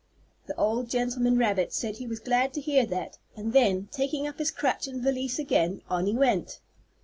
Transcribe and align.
The 0.47 0.55
old 0.55 0.89
gentleman 0.89 1.37
rabbit 1.37 1.71
said 1.71 1.97
he 1.97 2.07
was 2.07 2.17
glad 2.19 2.53
to 2.55 2.59
hear 2.59 2.87
that, 2.87 3.19
and 3.35 3.53
then, 3.53 3.87
taking 3.91 4.25
up 4.25 4.39
his 4.39 4.49
crutch 4.49 4.87
and 4.87 4.99
valise 5.03 5.37
again, 5.37 5.83
on 5.91 6.07
he 6.07 6.13
went. 6.15 6.59